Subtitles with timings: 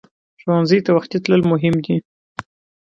[0.41, 1.95] ښوونځی ته وختي تلل مهم دي